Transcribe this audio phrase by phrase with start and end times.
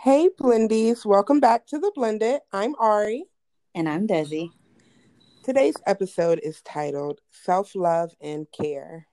[0.00, 1.04] Hey, Blendies.
[1.04, 2.38] Welcome back to The Blended.
[2.52, 3.24] I'm Ari.
[3.74, 4.50] And I'm Desi.
[5.42, 9.08] Today's episode is titled Self Love and Care.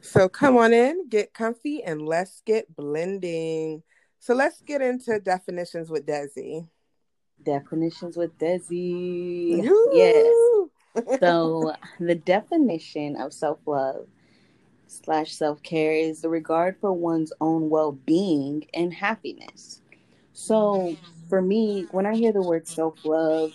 [0.00, 3.82] So come on in, get comfy, and let's get blending.
[4.20, 6.64] So let's get into definitions with Desi.
[7.42, 9.68] Definitions with Desi.
[9.92, 11.18] Yes.
[11.20, 14.06] so the definition of self love
[14.88, 19.82] slash self care is the regard for one's own well being and happiness.
[20.32, 20.96] So
[21.28, 23.52] for me, when I hear the word self love,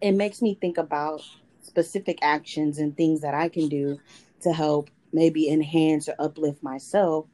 [0.00, 1.22] it makes me think about
[1.62, 4.00] specific actions and things that I can do
[4.40, 7.26] to help maybe enhance or uplift myself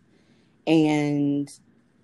[0.67, 1.51] and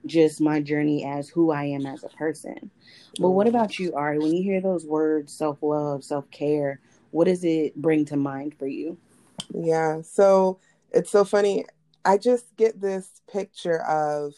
[0.07, 2.71] just my journey as who I am as a person.
[3.19, 4.19] But what about you, Ari?
[4.19, 6.81] When you hear those words, self love, self care,
[7.11, 8.99] what does it bring to mind for you?
[9.53, 10.03] Yeah.
[10.03, 10.59] So
[10.93, 11.65] it's so funny.
[12.05, 14.35] I just get this picture of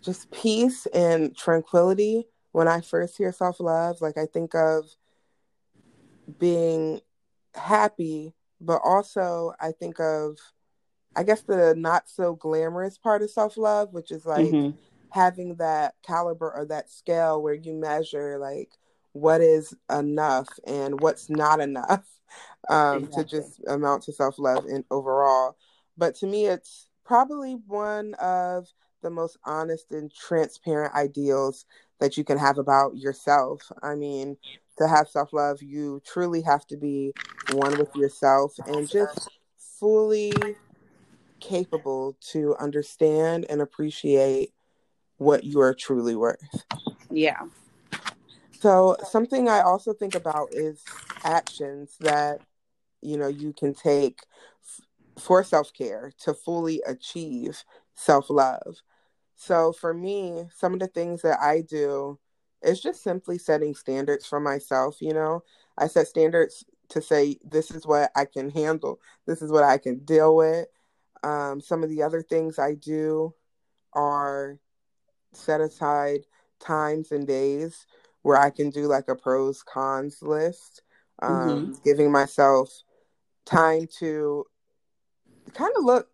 [0.00, 4.00] just peace and tranquility when I first hear self love.
[4.00, 4.88] Like I think of
[6.38, 7.00] being
[7.54, 10.38] happy, but also I think of,
[11.14, 14.76] I guess, the not so glamorous part of self love, which is like mm-hmm.
[15.10, 18.70] having that caliber or that scale where you measure like
[19.12, 22.04] what is enough and what's not enough
[22.68, 23.24] um, exactly.
[23.24, 25.56] to just amount to self love and overall.
[25.96, 28.68] But to me, it's probably one of
[29.02, 31.64] the most honest and transparent ideals
[32.00, 33.62] that you can have about yourself.
[33.82, 34.36] I mean,
[34.78, 37.12] to have self love, you truly have to be
[37.52, 39.30] one with yourself and just
[39.78, 40.56] fully
[41.40, 44.52] capable to understand and appreciate
[45.18, 46.64] what you are truly worth.
[47.10, 47.42] Yeah.
[48.60, 50.82] So, something I also think about is
[51.24, 52.40] actions that
[53.02, 54.20] you know you can take
[55.18, 57.64] for self care to fully achieve
[57.94, 58.82] self love.
[59.36, 62.18] So for me, some of the things that I do
[62.62, 64.96] is just simply setting standards for myself.
[65.00, 65.42] You know,
[65.76, 69.78] I set standards to say, this is what I can handle, this is what I
[69.78, 70.66] can deal with.
[71.22, 73.34] Um, some of the other things I do
[73.92, 74.58] are
[75.32, 76.20] set aside
[76.60, 77.86] times and days
[78.22, 80.82] where I can do like a pros cons list,
[81.22, 81.72] um, mm-hmm.
[81.84, 82.70] giving myself
[83.44, 84.44] time to
[85.56, 86.08] kind of look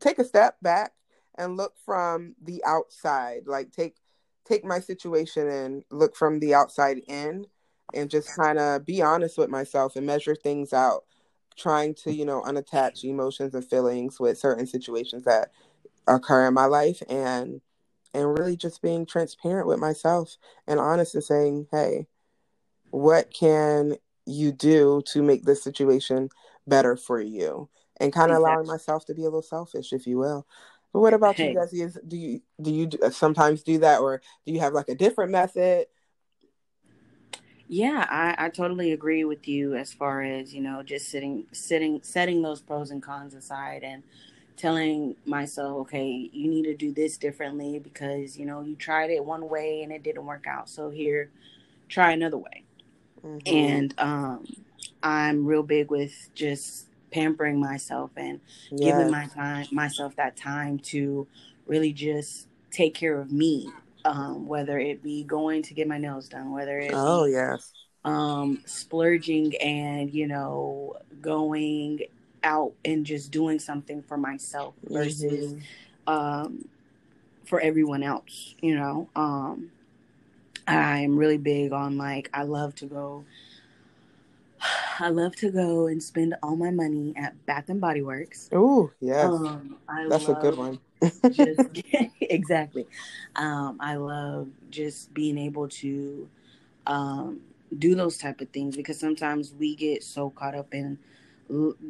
[0.00, 0.92] take a step back
[1.36, 3.96] and look from the outside like take
[4.46, 7.46] take my situation and look from the outside in
[7.94, 11.04] and just kind of be honest with myself and measure things out
[11.56, 15.50] trying to you know unattach emotions and feelings with certain situations that
[16.06, 17.60] occur in my life and
[18.14, 22.06] and really just being transparent with myself and honest and saying hey
[22.90, 26.28] what can you do to make this situation
[26.66, 27.68] better for you
[28.00, 28.52] and kind of exactly.
[28.52, 30.46] allowing myself to be a little selfish, if you will.
[30.92, 31.52] But what about hey.
[31.52, 31.86] you, Desi?
[31.86, 35.32] Is do you do you sometimes do that, or do you have like a different
[35.32, 35.86] method?
[37.70, 42.00] Yeah, I, I totally agree with you as far as you know, just sitting, sitting,
[42.02, 44.02] setting those pros and cons aside, and
[44.56, 49.24] telling myself, okay, you need to do this differently because you know you tried it
[49.24, 50.70] one way and it didn't work out.
[50.70, 51.30] So here,
[51.88, 52.64] try another way.
[53.24, 53.54] Mm-hmm.
[53.54, 54.46] And um,
[55.02, 58.80] I'm real big with just pampering myself and yes.
[58.80, 61.26] giving my time myself that time to
[61.66, 63.70] really just take care of me
[64.04, 67.72] um, whether it be going to get my nails done whether it oh be, yes
[68.04, 72.00] um, splurging and you know going
[72.42, 76.12] out and just doing something for myself versus mm-hmm.
[76.12, 76.68] um,
[77.44, 79.70] for everyone else you know um,
[80.66, 83.24] i'm really big on like i love to go
[85.00, 88.48] I love to go and spend all my money at Bath and Body Works.
[88.52, 89.24] Oh, yes.
[89.24, 89.76] Um,
[90.08, 90.78] That's a good one.
[91.30, 91.60] just
[92.20, 92.86] exactly.
[93.36, 96.28] Um, I love just being able to
[96.86, 97.40] um,
[97.78, 100.98] do those type of things because sometimes we get so caught up in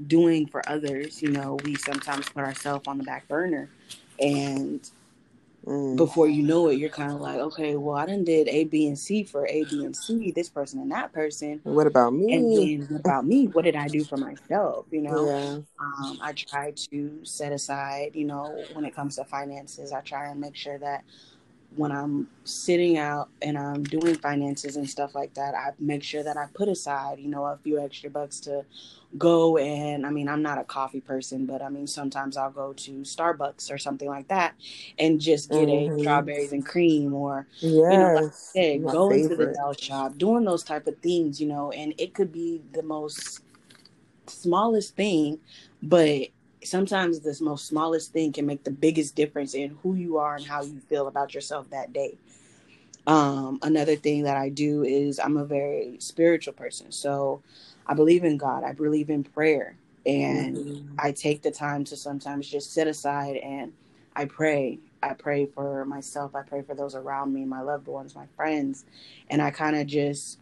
[0.07, 1.23] doing for others.
[1.23, 3.69] You know, we sometimes put ourselves on the back burner,
[4.21, 4.89] and
[5.69, 5.97] Mm.
[5.97, 8.87] Before you know it, you're kind of like, okay, well, I done did A, B,
[8.89, 11.61] and C for A, B, and C, this person and that person.
[11.63, 12.33] What about me?
[12.33, 13.49] And then what about me?
[13.49, 14.87] What did I do for myself?
[14.91, 15.59] You know, yeah.
[15.79, 20.31] um, I try to set aside, you know, when it comes to finances, I try
[20.31, 21.05] and make sure that
[21.77, 26.23] when I'm sitting out and I'm doing finances and stuff like that, I make sure
[26.23, 28.65] that I put aside, you know, a few extra bucks to
[29.17, 32.75] go and I mean I'm not a coffee person, but I mean sometimes I'll go
[32.75, 34.55] to Starbucks or something like that
[34.99, 35.95] and just get mm-hmm.
[35.95, 39.37] a strawberries and cream or yes, you know like I said, going favorite.
[39.39, 42.61] to the nail shop, doing those type of things, you know, and it could be
[42.73, 43.41] the most
[44.27, 45.39] smallest thing,
[45.83, 46.29] but
[46.69, 50.45] sometimes this most smallest thing can make the biggest difference in who you are and
[50.45, 52.17] how you feel about yourself that day.
[53.07, 56.93] Um, another thing that I do is I'm a very spiritual person.
[56.93, 57.43] So
[57.87, 58.65] I believe in God.
[58.65, 59.77] I believe in prayer.
[60.05, 60.95] And mm-hmm.
[60.99, 63.73] I take the time to sometimes just sit aside and
[64.15, 64.79] I pray.
[65.03, 66.35] I pray for myself.
[66.35, 68.85] I pray for those around me, my loved ones, my friends.
[69.31, 70.39] And I kind of just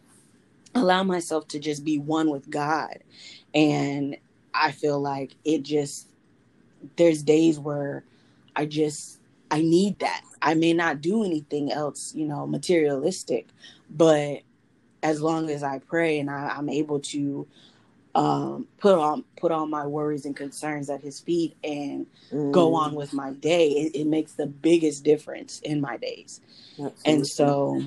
[0.75, 2.99] allow myself to just be one with God.
[3.53, 4.17] And
[4.53, 6.07] I feel like it just,
[6.95, 8.03] there's days where
[8.55, 9.19] I just,
[9.51, 10.21] I need that.
[10.41, 13.47] I may not do anything else, you know, materialistic,
[13.89, 14.41] but
[15.03, 17.47] as long as I pray and I, I'm able to
[18.17, 22.51] um, put on put all my worries and concerns at his feet and mm.
[22.51, 26.41] go on with my day, it, it, makes the biggest difference in my days.
[26.71, 27.13] Absolutely.
[27.13, 27.83] And so,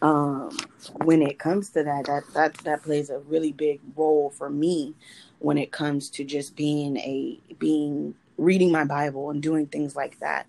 [0.00, 0.56] um,
[1.04, 4.94] when it comes to that, that that that plays a really big role for me
[5.40, 10.18] when it comes to just being a being reading my Bible and doing things like
[10.20, 10.46] that.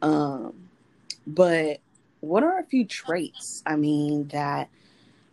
[0.00, 0.68] Um,
[1.26, 1.80] but
[2.20, 3.62] what are a few traits?
[3.66, 4.68] I mean that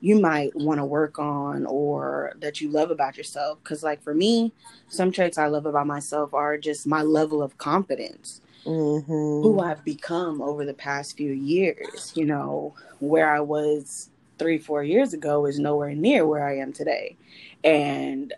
[0.02, 4.14] you might want to work on or that you love about yourself because like for
[4.14, 4.54] me
[4.88, 9.12] some traits i love about myself are just my level of confidence mm-hmm.
[9.12, 14.84] who i've become over the past few years you know where i was three four
[14.84, 17.18] years ago is nowhere near where i am today
[17.64, 18.34] and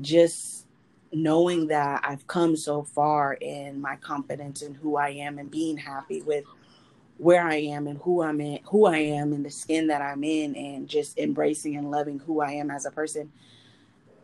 [0.00, 0.66] just
[1.12, 5.76] knowing that i've come so far in my confidence in who i am and being
[5.76, 6.44] happy with
[7.18, 10.22] where I am and who I'm in, who I am and the skin that I'm
[10.22, 13.32] in and just embracing and loving who I am as a person,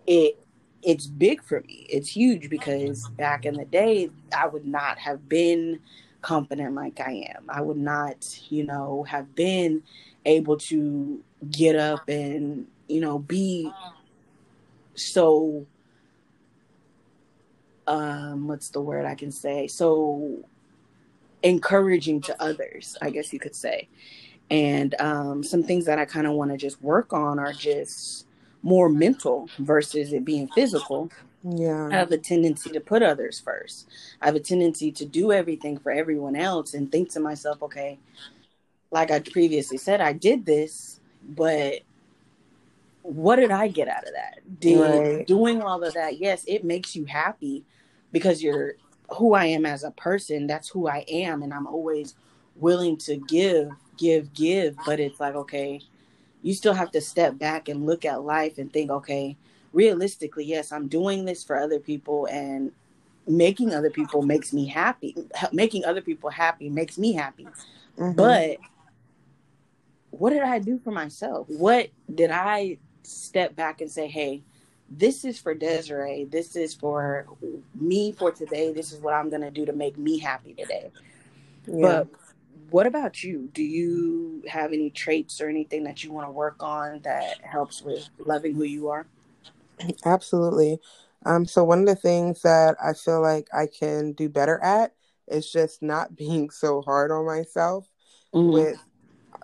[0.06, 0.38] it
[0.82, 1.86] it's big for me.
[1.88, 5.78] It's huge because back in the day I would not have been
[6.22, 7.44] confident like I am.
[7.48, 9.84] I would not, you know, have been
[10.26, 13.70] able to get up and, you know, be
[14.94, 15.66] so
[17.86, 19.66] um what's the word I can say?
[19.66, 20.44] So
[21.42, 23.88] encouraging to others, I guess you could say.
[24.50, 28.26] And um, some things that I kind of want to just work on are just
[28.62, 31.10] more mental versus it being physical.
[31.42, 31.88] Yeah.
[31.88, 33.88] I have a tendency to put others first.
[34.20, 37.98] I have a tendency to do everything for everyone else and think to myself, okay,
[38.90, 41.80] like I previously said, I did this, but
[43.02, 44.60] what did I get out of that?
[44.60, 45.26] Did right.
[45.26, 47.64] doing all of that, yes, it makes you happy
[48.12, 48.74] because you're
[49.10, 50.46] who I am as a person.
[50.46, 51.42] That's who I am.
[51.42, 52.14] And I'm always
[52.56, 54.76] willing to give, give, give.
[54.86, 55.80] But it's like, okay,
[56.42, 59.36] you still have to step back and look at life and think, okay,
[59.72, 62.72] realistically, yes, I'm doing this for other people and
[63.26, 65.14] making other people makes me happy.
[65.52, 67.46] Making other people happy makes me happy.
[67.98, 68.12] Mm-hmm.
[68.12, 68.58] But
[70.10, 71.48] what did I do for myself?
[71.48, 74.42] What did I step back and say, hey,
[74.90, 76.24] this is for Desiree.
[76.24, 77.26] This is for
[77.74, 78.72] me for today.
[78.72, 80.90] This is what I'm going to do to make me happy today.
[81.66, 81.80] Yeah.
[81.80, 82.08] But
[82.70, 83.48] what about you?
[83.52, 87.82] Do you have any traits or anything that you want to work on that helps
[87.82, 89.06] with loving who you are?
[90.04, 90.78] Absolutely.
[91.24, 94.92] Um, so one of the things that I feel like I can do better at
[95.28, 97.88] is just not being so hard on myself
[98.34, 98.52] mm-hmm.
[98.52, 98.78] with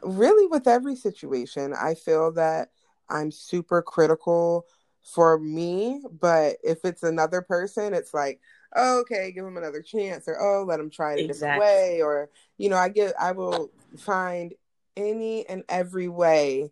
[0.02, 1.75] really with every situation.
[1.75, 2.70] I feel that
[3.10, 4.66] I'm super critical
[5.02, 8.40] for me, but if it's another person, it's like,
[8.76, 11.34] oh, okay, give them another chance, or oh, let them try it a exactly.
[11.34, 14.52] different way, or you know, I get, I will find
[14.97, 16.71] any and every way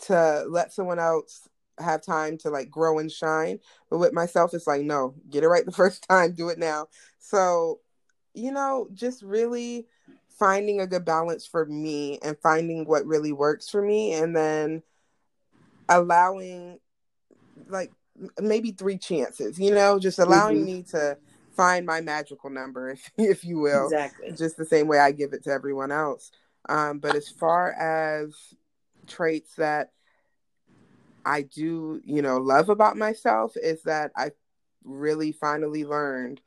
[0.00, 1.48] to let someone else
[1.78, 3.60] have time to like grow and shine.
[3.88, 6.88] But with myself, it's like, no, get it right the first time, do it now.
[7.18, 7.80] So,
[8.34, 9.86] you know, just really
[10.28, 14.82] finding a good balance for me and finding what really works for me, and then
[15.88, 16.78] allowing
[17.68, 17.90] like
[18.40, 20.66] maybe three chances, you know, just allowing mm-hmm.
[20.66, 21.16] me to
[21.56, 23.84] find my magical number, if, if you will.
[23.84, 24.32] Exactly.
[24.32, 26.30] Just the same way I give it to everyone else.
[26.68, 28.34] Um, but as far as
[29.06, 29.92] traits that
[31.24, 34.30] I do, you know, love about myself is that I
[34.84, 36.40] really finally learned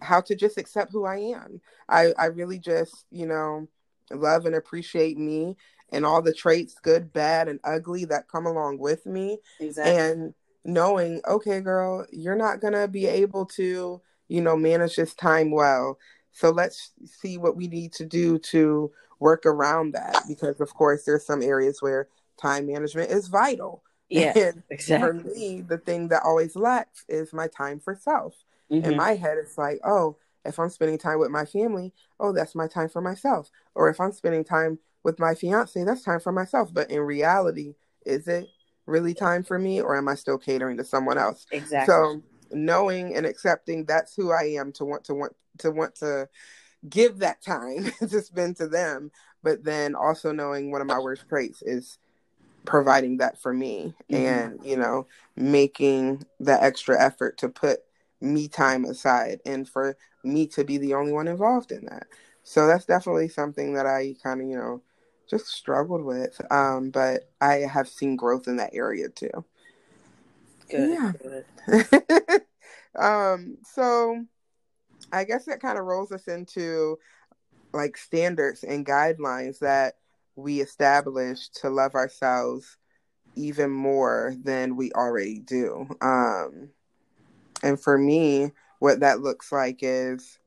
[0.00, 1.60] how to just accept who I am.
[1.88, 3.68] I, I really just, you know,
[4.10, 5.56] love and appreciate me
[5.92, 9.38] and all the traits, good, bad, and ugly, that come along with me.
[9.58, 9.96] Exactly.
[9.96, 15.14] And knowing, okay, girl, you're not going to be able to, you know, manage this
[15.14, 15.98] time well.
[16.32, 21.04] So let's see what we need to do to work around that because, of course,
[21.04, 22.08] there's some areas where
[22.40, 23.82] time management is vital.
[24.08, 25.08] Yeah, and exactly.
[25.08, 28.34] For me, the thing that always lacks is my time for self.
[28.70, 28.90] Mm-hmm.
[28.90, 32.54] In my head, it's like, oh, if I'm spending time with my family, oh, that's
[32.54, 33.50] my time for myself.
[33.74, 36.72] Or if I'm spending time with my fiance, that's time for myself.
[36.72, 38.48] But in reality, is it?
[38.90, 41.46] really time for me or am I still catering to someone else?
[41.52, 41.92] Exactly.
[41.92, 46.28] So knowing and accepting that's who I am to want to want to want to
[46.88, 49.10] give that time to spend to them,
[49.42, 51.98] but then also knowing one of my worst traits is
[52.66, 54.22] providing that for me mm-hmm.
[54.22, 57.80] and you know making the extra effort to put
[58.20, 62.06] me time aside and for me to be the only one involved in that
[62.42, 64.82] so that's definitely something that i kind of you know
[65.30, 69.44] just struggled with um, but i have seen growth in that area too
[70.68, 71.12] good, yeah.
[71.68, 72.42] Good.
[72.98, 74.24] um so
[75.12, 76.98] i guess that kind of rolls us into
[77.72, 79.94] like standards and guidelines that
[80.36, 82.76] we establish to love ourselves
[83.36, 85.88] even more than we already do.
[86.00, 86.70] Um,
[87.62, 90.38] and for me, what that looks like is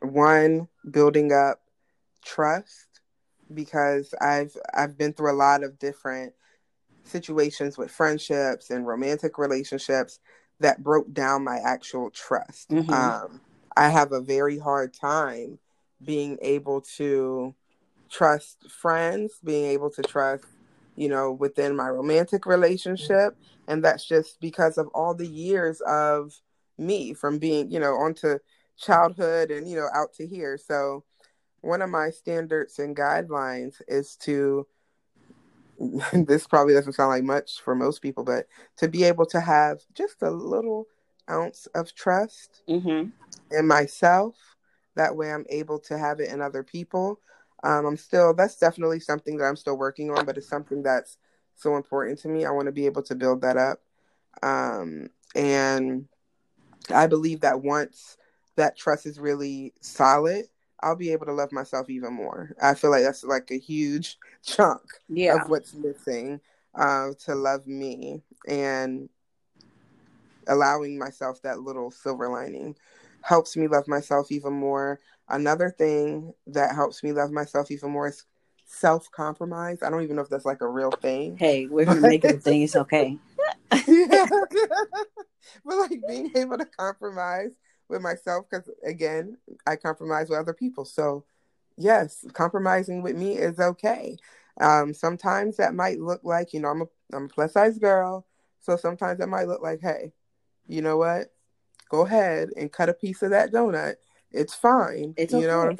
[0.00, 1.60] one, building up
[2.24, 2.86] trust
[3.52, 6.32] because I've I've been through a lot of different
[7.04, 10.20] situations with friendships and romantic relationships
[10.60, 12.70] that broke down my actual trust.
[12.70, 12.92] Mm-hmm.
[12.92, 13.40] Um,
[13.76, 15.58] I have a very hard time
[16.04, 17.54] being able to
[18.10, 20.44] trust friends, being able to trust,
[20.96, 23.36] you know, within my romantic relationship.
[23.68, 26.34] And that's just because of all the years of
[26.76, 28.38] me from being, you know, onto
[28.76, 30.58] childhood and, you know, out to here.
[30.58, 31.04] So
[31.60, 34.66] one of my standards and guidelines is to
[36.12, 39.80] this probably doesn't sound like much for most people, but to be able to have
[39.94, 40.86] just a little
[41.30, 43.08] ounce of trust mm-hmm.
[43.50, 44.36] in myself.
[44.96, 47.20] That way I'm able to have it in other people.
[47.62, 51.16] Um, I'm still that's definitely something that I'm still working on, but it's something that's
[51.56, 52.44] so important to me.
[52.44, 53.80] I want to be able to build that up.
[54.42, 56.06] Um, and
[56.92, 58.16] I believe that once
[58.56, 60.46] that trust is really solid,
[60.82, 62.54] I'll be able to love myself even more.
[62.62, 65.34] I feel like that's like a huge chunk yeah.
[65.34, 66.40] of what's missing
[66.74, 69.08] uh, to love me and
[70.48, 72.76] allowing myself that little silver lining
[73.22, 75.00] helps me love myself even more.
[75.28, 78.24] Another thing that helps me love myself even more is
[78.64, 79.82] self compromise.
[79.82, 81.36] I don't even know if that's like a real thing.
[81.36, 83.18] Hey, we're make it a okay.
[83.86, 84.26] yeah.
[85.64, 87.52] but like being able to compromise
[87.90, 90.84] with myself, because again, I compromise with other people.
[90.84, 91.24] So
[91.76, 94.16] yes, compromising with me is okay.
[94.60, 98.26] Um, sometimes that might look like, you know, I'm a I'm a plus size girl.
[98.60, 100.12] So sometimes that might look like, hey,
[100.66, 101.32] you know what?
[101.90, 103.96] Go ahead and cut a piece of that donut
[104.32, 105.14] it's fine.
[105.16, 105.46] It's you okay.
[105.46, 105.76] know,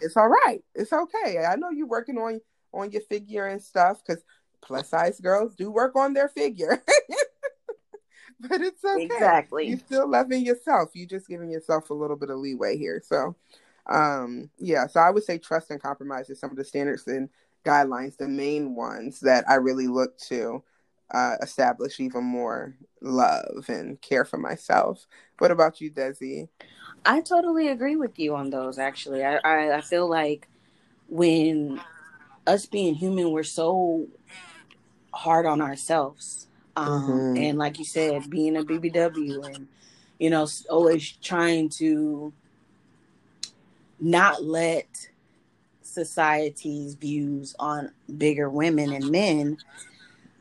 [0.00, 0.62] it's all right.
[0.74, 1.44] It's okay.
[1.48, 2.40] I know you're working on
[2.72, 4.22] on your figure and stuff because
[4.60, 6.82] plus size girls do work on their figure.
[8.48, 9.04] but it's okay.
[9.04, 9.68] Exactly.
[9.68, 10.90] You're still loving yourself.
[10.94, 13.02] You're just giving yourself a little bit of leeway here.
[13.04, 13.36] So,
[13.90, 14.86] um, yeah.
[14.86, 17.28] So I would say trust and compromise is some of the standards and
[17.64, 20.62] guidelines, the main ones that I really look to
[21.12, 25.06] uh, establish even more love and care for myself.
[25.38, 26.48] What about you, Desi?
[27.04, 28.78] I totally agree with you on those.
[28.78, 30.48] Actually, I, I, I feel like
[31.08, 31.80] when
[32.46, 34.08] us being human, we're so
[35.12, 36.48] hard on ourselves.
[36.76, 37.36] Um, mm-hmm.
[37.36, 39.68] And like you said, being a BBW and
[40.18, 42.32] you know always trying to
[44.00, 45.08] not let
[45.82, 49.56] society's views on bigger women and men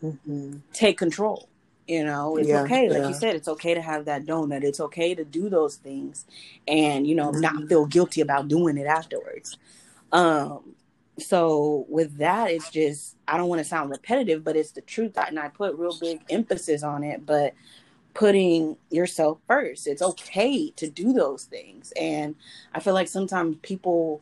[0.03, 0.57] mm-hmm.
[0.73, 1.47] take control.
[1.87, 2.89] You know, it's yeah, okay.
[2.89, 3.07] Like yeah.
[3.09, 4.63] you said, it's okay to have that donut.
[4.63, 6.25] It's okay to do those things
[6.65, 7.41] and, you know, mm-hmm.
[7.41, 9.57] not feel guilty about doing it afterwards.
[10.11, 10.75] Um,
[11.19, 15.17] so with that, it's just I don't want to sound repetitive, but it's the truth,
[15.17, 17.25] and I put real big emphasis on it.
[17.25, 17.53] But
[18.13, 22.35] putting yourself first, it's okay to do those things, and
[22.73, 24.21] I feel like sometimes people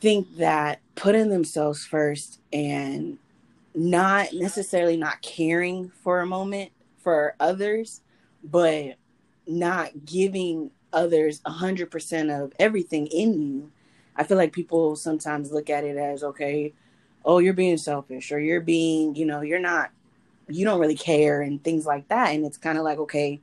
[0.00, 3.18] think that putting themselves first and
[3.74, 8.00] not necessarily not caring for a moment for others,
[8.42, 8.96] but
[9.46, 13.70] not giving others a hundred percent of everything in you.
[14.20, 16.74] I feel like people sometimes look at it as okay,
[17.24, 19.92] oh, you're being selfish, or you're being, you know, you're not,
[20.46, 22.34] you don't really care, and things like that.
[22.34, 23.40] And it's kind of like, okay,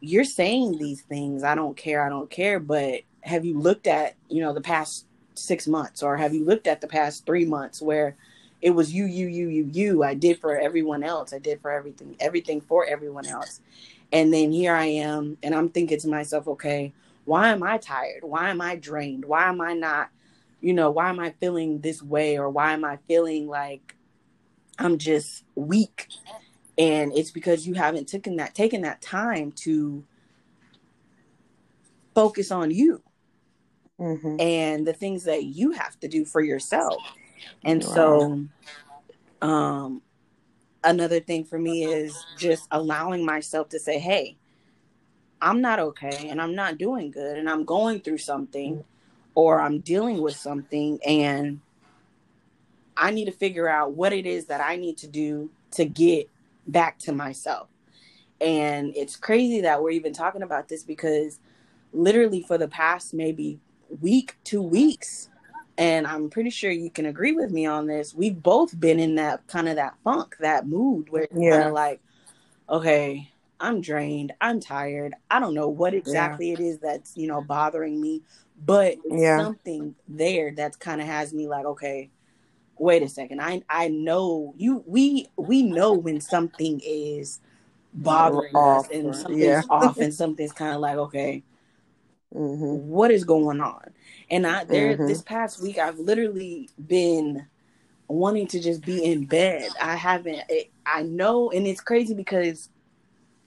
[0.00, 4.14] you're saying these things, I don't care, I don't care, but have you looked at,
[4.28, 7.80] you know, the past six months, or have you looked at the past three months
[7.80, 8.14] where
[8.60, 10.02] it was you, you, you, you, you.
[10.04, 11.32] I did for everyone else.
[11.32, 13.62] I did for everything, everything for everyone else.
[14.12, 16.92] And then here I am, and I'm thinking to myself, okay,
[17.24, 18.22] why am I tired?
[18.22, 19.24] Why am I drained?
[19.24, 20.10] Why am I not,
[20.60, 22.38] you know, why am I feeling this way?
[22.38, 23.96] Or why am I feeling like
[24.78, 26.08] I'm just weak?
[26.78, 30.04] And it's because you haven't taken that taken that time to
[32.14, 33.02] focus on you
[34.00, 34.36] mm-hmm.
[34.38, 37.02] and the things that you have to do for yourself
[37.64, 37.94] and wow.
[37.94, 38.44] so,
[39.40, 40.02] um,
[40.84, 44.36] another thing for me is just allowing myself to say, hey,
[45.42, 48.82] I'm not okay and I'm not doing good and I'm going through something mm-hmm.
[49.34, 51.60] or I'm dealing with something and
[52.96, 56.30] I need to figure out what it is that I need to do to get
[56.66, 57.68] back to myself.
[58.40, 61.40] And it's crazy that we're even talking about this because
[61.92, 63.58] literally for the past maybe
[64.00, 65.28] week, two weeks,
[65.76, 68.14] and I'm pretty sure you can agree with me on this.
[68.14, 71.50] We've both been in that kind of that funk, that mood where it's yeah.
[71.50, 72.00] kind of like,
[72.68, 73.31] okay,
[73.62, 75.14] I'm drained, I'm tired.
[75.30, 76.54] I don't know what exactly yeah.
[76.54, 78.22] it is that's, you know, bothering me,
[78.62, 79.38] but yeah.
[79.38, 82.10] something there that's kind of has me like, okay,
[82.76, 83.40] wait a second.
[83.40, 87.40] I I know you we we know when something is
[87.94, 89.62] bothering off, us and something's yeah.
[89.70, 91.44] off and something's kind of like, okay,
[92.34, 92.88] mm-hmm.
[92.88, 93.92] what is going on?
[94.28, 95.06] And I there mm-hmm.
[95.06, 97.46] this past week I've literally been
[98.08, 99.70] wanting to just be in bed.
[99.80, 102.68] I haven't it, I know and it's crazy because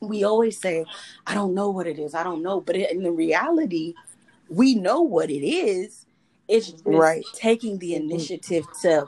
[0.08, 0.86] we always say
[1.28, 2.14] I don't know what it is.
[2.14, 3.94] I don't know, but in the reality
[4.50, 6.06] we know what it is.
[6.48, 7.26] It's right.
[7.34, 8.12] taking the mm-hmm.
[8.12, 9.08] initiative to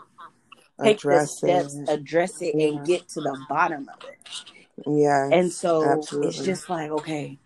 [0.83, 1.89] take address the steps, it.
[1.89, 2.67] address it, yeah.
[2.67, 4.17] and get to the bottom of it.
[4.87, 5.29] Yeah.
[5.31, 6.29] And so absolutely.
[6.29, 7.37] it's just like, okay,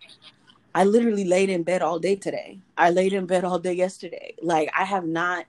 [0.74, 2.60] I literally laid in bed all day today.
[2.76, 4.34] I laid in bed all day yesterday.
[4.40, 5.46] Like I have not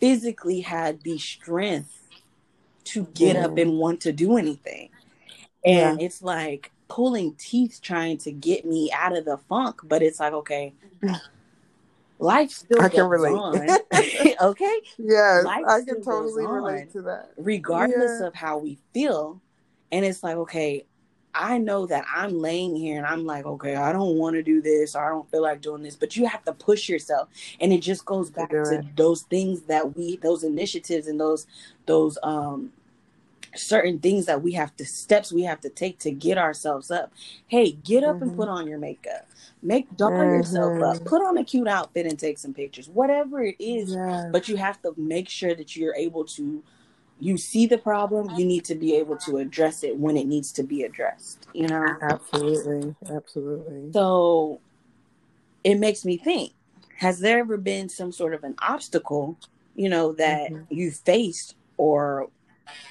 [0.00, 1.96] physically had the strength
[2.84, 3.44] to get mm.
[3.44, 4.90] up and want to do anything.
[5.64, 6.06] And yeah.
[6.06, 10.34] it's like pulling teeth trying to get me out of the funk, but it's like,
[10.34, 10.74] okay,
[12.18, 13.32] life still I can relate.
[14.42, 14.80] okay?
[14.98, 17.30] Yes, life I can totally relate to that.
[17.38, 18.26] Regardless yeah.
[18.26, 19.40] of how we feel.
[19.92, 20.84] And it's like, okay,
[21.34, 24.60] I know that I'm laying here and I'm like, okay, I don't want to do
[24.60, 24.96] this.
[24.96, 27.28] I don't feel like doing this, but you have to push yourself.
[27.60, 31.46] And it just goes back to those things that we, those initiatives and those,
[31.86, 32.72] those, um,
[33.54, 37.12] certain things that we have to steps we have to take to get ourselves up.
[37.46, 38.22] Hey, get up mm-hmm.
[38.24, 39.26] and put on your makeup.
[39.62, 40.36] Make doll mm-hmm.
[40.36, 41.04] yourself up.
[41.04, 42.88] Put on a cute outfit and take some pictures.
[42.88, 43.94] Whatever it is,
[44.32, 46.62] but you have to make sure that you're able to
[47.20, 50.50] you see the problem, you need to be able to address it when it needs
[50.52, 51.96] to be addressed, you know?
[52.00, 52.96] Absolutely.
[53.14, 53.92] Absolutely.
[53.92, 54.60] So
[55.62, 56.52] it makes me think
[56.96, 59.38] has there ever been some sort of an obstacle,
[59.74, 60.74] you know, that mm-hmm.
[60.74, 62.28] you faced or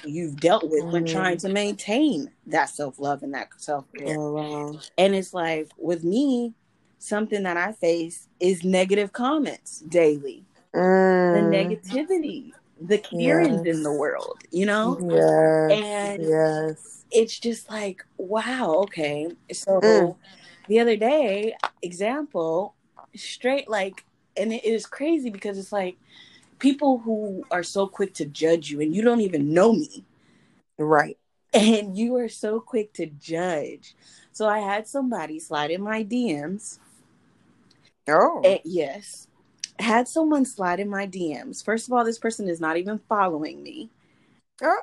[0.05, 0.91] you've dealt with mm-hmm.
[0.91, 4.17] when trying to maintain that self love and that self care?
[4.17, 4.79] Oh, wow.
[4.97, 6.53] And it's like with me,
[6.97, 10.43] something that I face is negative comments daily.
[10.73, 11.51] Mm.
[11.51, 13.75] The negativity the Karens yes.
[13.75, 14.97] in the world, you know?
[15.01, 15.71] Yes.
[15.71, 17.05] And yes.
[17.11, 19.29] it's just like, wow, okay.
[19.51, 20.15] So mm.
[20.67, 22.75] the other day, example,
[23.15, 24.05] straight like,
[24.37, 25.97] and it is crazy because it's like
[26.59, 30.05] people who are so quick to judge you and you don't even know me.
[30.77, 31.17] Right.
[31.53, 33.95] And you are so quick to judge.
[34.31, 36.77] So I had somebody slide in my DMs.
[38.07, 38.41] Oh.
[38.45, 39.27] And, yes
[39.79, 41.63] had someone slide in my DMs.
[41.63, 43.89] First of all, this person is not even following me.
[44.61, 44.81] Oh.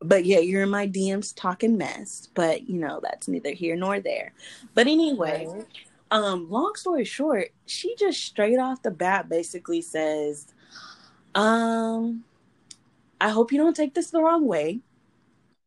[0.00, 2.28] But yeah, you're in my DMs talking mess.
[2.34, 4.32] But you know, that's neither here nor there.
[4.74, 5.66] But anyway, right.
[6.10, 10.46] um, long story short, she just straight off the bat basically says,
[11.38, 12.24] um,
[13.20, 14.80] I hope you don't take this the wrong way.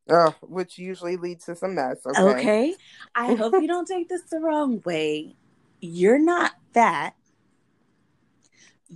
[0.10, 1.98] Oh, which usually leads to some mess.
[2.06, 2.22] Okay.
[2.22, 2.76] okay.
[3.16, 5.36] I hope you don't take this the wrong way.
[5.80, 7.16] You're not fat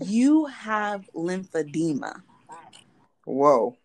[0.03, 2.21] you have lymphedema.
[3.25, 3.77] Whoa.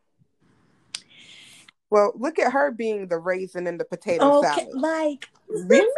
[1.89, 4.69] Well, look at her being the raisin in the potato okay, salad.
[4.75, 5.91] Like, really?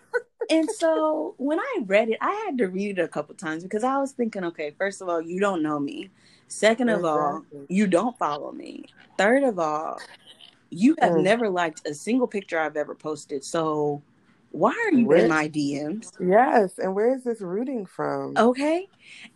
[0.50, 3.84] and so when I read it, I had to read it a couple times because
[3.84, 6.10] I was thinking, okay, first of all, you don't know me.
[6.48, 8.84] Second of all, you don't follow me.
[9.16, 9.98] Third of all,
[10.70, 11.22] you have mm.
[11.22, 13.44] never liked a single picture I've ever posted.
[13.44, 14.02] So
[14.50, 16.12] why are you where, in my DMs?
[16.18, 18.36] Yes, and where is this rooting from?
[18.36, 18.88] Okay.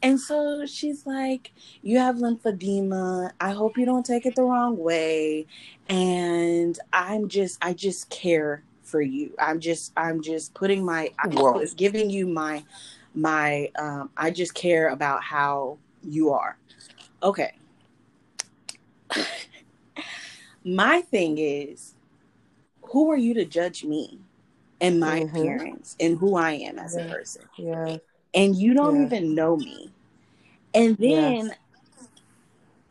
[0.02, 3.32] And so she's like, You have lymphedema.
[3.40, 5.46] I hope you don't take it the wrong way.
[5.88, 9.34] And I'm just I just care for you.
[9.38, 12.64] I'm just I'm just putting my I was giving you my
[13.14, 16.56] my um I just care about how you are.
[17.22, 17.54] Okay.
[20.64, 21.94] my thing is,
[22.82, 24.20] who are you to judge me?
[24.82, 25.36] and my mm-hmm.
[25.36, 27.44] appearance and who I am as a person.
[27.56, 27.98] Yeah.
[28.34, 29.06] And you don't yeah.
[29.06, 29.92] even know me.
[30.74, 31.54] And then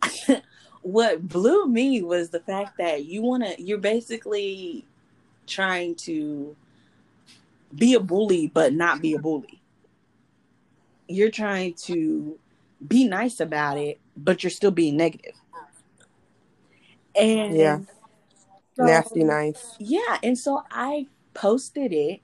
[0.07, 0.41] yes.
[0.81, 4.85] what blew me was the fact that you want to you're basically
[5.45, 6.55] trying to
[7.75, 9.61] be a bully but not be a bully.
[11.07, 12.39] You're trying to
[12.87, 15.35] be nice about it but you're still being negative.
[17.15, 17.79] And yeah.
[18.75, 19.75] So, Nasty nice.
[19.79, 22.21] Yeah, and so I posted it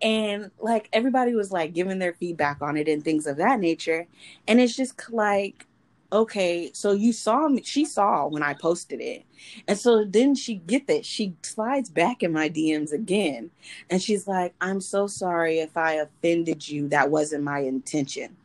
[0.00, 4.06] and like everybody was like giving their feedback on it and things of that nature.
[4.46, 5.66] And it's just like
[6.10, 9.24] okay so you saw me she saw when i posted it.
[9.66, 13.50] And so then she get that she slides back in my dms again.
[13.90, 16.88] And she's like i'm so sorry if i offended you.
[16.88, 18.36] That wasn't my intention.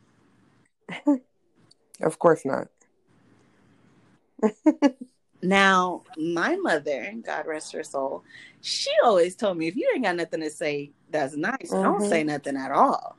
[2.00, 2.68] Of course not
[5.42, 8.24] now my mother god rest her soul
[8.64, 11.82] she always told me if you ain't got nothing to say that's nice, mm-hmm.
[11.82, 13.16] don't say nothing at all.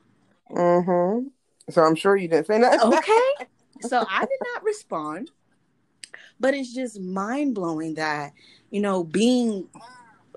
[0.49, 1.27] Mm-hmm.
[1.69, 2.93] So I'm sure you didn't say nothing.
[2.93, 3.47] Okay.
[3.81, 5.29] so I did not respond.
[6.39, 8.33] But it's just mind blowing that,
[8.71, 9.69] you know, being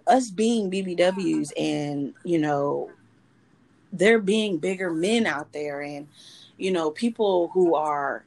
[0.06, 2.90] us being BBWs and, you know,
[3.92, 6.06] there being bigger men out there and,
[6.58, 8.24] you know, people who are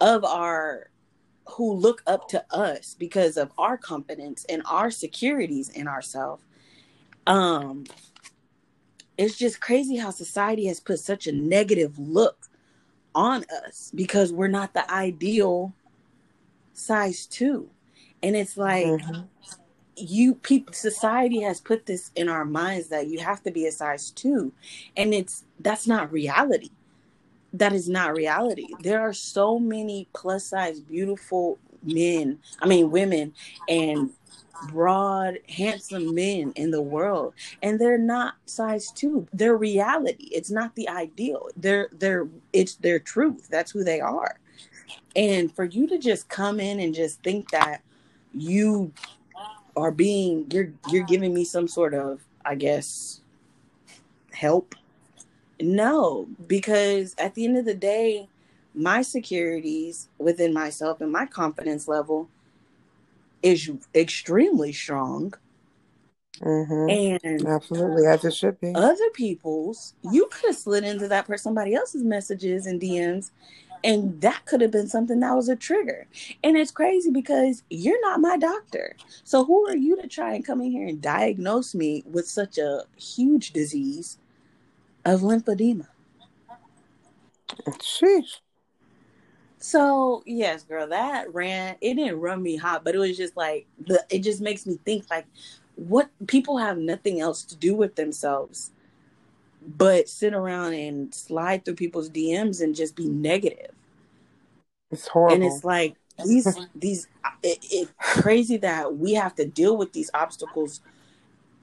[0.00, 0.90] of our
[1.50, 6.42] who look up to us because of our confidence and our securities in ourselves.
[7.26, 7.84] Um,
[9.16, 12.48] it's just crazy how society has put such a negative look
[13.14, 15.72] on us because we're not the ideal
[16.72, 17.70] size two.
[18.22, 19.22] And it's like mm-hmm.
[19.96, 23.72] you people society has put this in our minds that you have to be a
[23.72, 24.52] size two.
[24.96, 26.70] And it's that's not reality
[27.54, 28.66] that is not reality.
[28.80, 33.32] There are so many plus size, beautiful men, I mean, women,
[33.68, 34.10] and
[34.68, 37.34] broad, handsome men in the world.
[37.62, 39.26] And they're not size two.
[39.32, 40.28] They're reality.
[40.32, 41.48] It's not the ideal.
[41.56, 43.48] They're, they're, it's their truth.
[43.50, 44.38] That's who they are.
[45.14, 47.82] And for you to just come in and just think that
[48.32, 48.92] you
[49.76, 53.20] are being, you're, you're giving me some sort of, I guess,
[54.32, 54.74] help
[55.60, 58.28] no, because at the end of the day,
[58.74, 62.28] my securities within myself and my confidence level
[63.42, 65.34] is extremely strong.
[66.40, 67.24] Mm-hmm.
[67.24, 68.72] And absolutely, as it should be.
[68.74, 73.30] Other people's, you could have slid into that person, somebody else's messages and DMs,
[73.84, 76.06] and that could have been something that was a trigger.
[76.42, 78.96] And it's crazy because you're not my doctor.
[79.22, 82.56] So who are you to try and come in here and diagnose me with such
[82.56, 84.18] a huge disease
[85.04, 85.88] of lymphedema.
[87.78, 88.40] Sheesh.
[89.58, 91.76] So yes, girl, that ran.
[91.80, 94.04] It didn't run me hot, but it was just like the.
[94.10, 95.26] It just makes me think like,
[95.76, 98.72] what people have nothing else to do with themselves,
[99.66, 103.70] but sit around and slide through people's DMs and just be negative.
[104.90, 107.08] It's horrible, and it's like these these.
[107.42, 110.80] It, it's crazy that we have to deal with these obstacles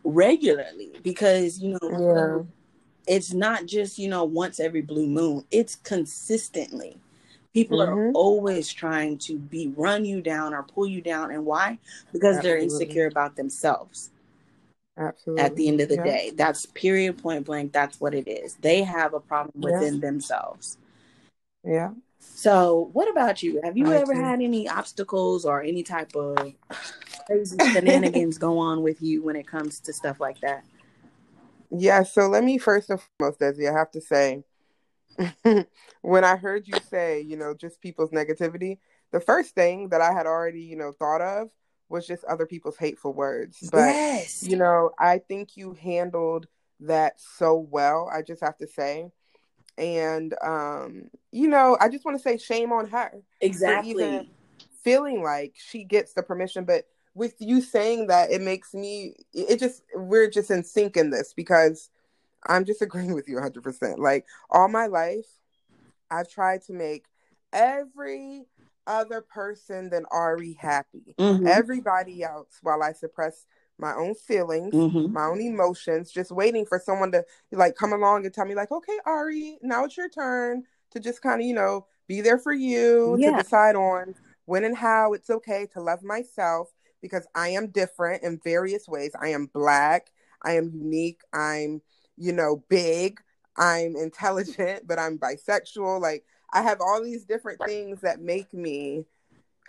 [0.04, 2.44] regularly because you know.
[2.44, 2.61] Yeah
[3.08, 6.98] it's not just you know once every blue moon it's consistently
[7.54, 7.92] people mm-hmm.
[7.92, 11.78] are always trying to be run you down or pull you down and why
[12.12, 12.50] because Absolutely.
[12.50, 14.12] they're insecure about themselves
[14.98, 15.44] Absolutely.
[15.44, 16.04] At the end of the yeah.
[16.04, 17.72] day, that's period point blank.
[17.72, 18.56] That's what it is.
[18.56, 20.00] They have a problem within yeah.
[20.02, 20.78] themselves.
[21.64, 21.92] Yeah.
[22.20, 23.62] So, what about you?
[23.64, 26.54] Have you I ever had any obstacles or any type of
[27.26, 30.64] crazy shenanigans go on with you when it comes to stuff like that?
[31.72, 34.44] Yeah, so let me first and foremost, Desi, I have to say,
[36.02, 38.80] when I heard you say, you know, just people's negativity,
[39.12, 41.50] the first thing that I had already, you know, thought of
[41.90, 43.70] was just other people's hateful words.
[43.72, 44.44] But, yes.
[44.44, 46.48] you know, I think you handled
[46.82, 49.12] that so well, I just have to say.
[49.78, 53.12] And, um, you know, I just want to say shame on her.
[53.40, 54.30] Exactly.
[54.84, 59.60] feeling like she gets the permission, but with you saying that, it makes me, it
[59.60, 61.90] just, we're just in sync in this because
[62.48, 63.98] I'm just agreeing with you 100%.
[63.98, 65.28] Like, all my life,
[66.10, 67.06] I've tried to make
[67.54, 68.46] every
[68.88, 71.16] other person than Ari happy.
[71.18, 71.48] Mm-hmm.
[71.48, 73.46] Everybody else, while I suppress
[73.78, 75.14] my own feelings, mm-hmm.
[75.14, 78.72] my own emotions, just waiting for someone to like come along and tell me, like,
[78.72, 82.54] okay, Ari, now it's your turn to just kind of, you know, be there for
[82.54, 83.32] you yeah.
[83.32, 88.24] to decide on when and how it's okay to love myself because I am different
[88.24, 89.12] in various ways.
[89.20, 90.12] I am black,
[90.44, 91.82] I am unique, I'm,
[92.18, 93.20] you know, big,
[93.58, 96.02] I'm intelligent, but I'm bisexual.
[96.02, 99.06] Like I have all these different things that make me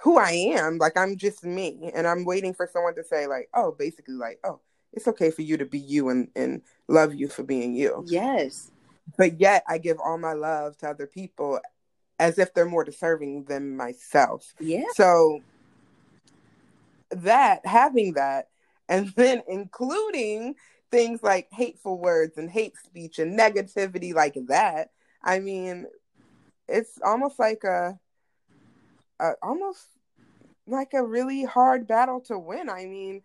[0.03, 0.79] who I am.
[0.79, 1.91] Like I'm just me.
[1.95, 4.61] And I'm waiting for someone to say, like, oh, basically like, oh,
[4.93, 8.05] it's okay for you to be you and, and love you for being you.
[8.07, 8.71] Yes.
[9.17, 11.61] But yet I give all my love to other people
[12.19, 14.55] as if they're more deserving than myself.
[14.61, 14.85] Yeah.
[14.95, 15.41] So
[17.13, 18.49] that having that
[18.89, 20.55] and then including
[20.91, 24.91] things like hateful words and hate speech and negativity like that
[25.23, 25.87] i mean
[26.69, 27.99] it's almost like a,
[29.21, 29.87] a almost
[30.67, 33.23] like a really hard battle to win i mean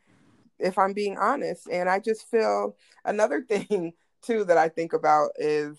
[0.59, 1.67] if I'm being honest.
[1.71, 5.77] And I just feel another thing too that I think about is